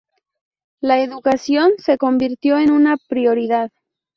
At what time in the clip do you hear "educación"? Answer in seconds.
1.03-1.73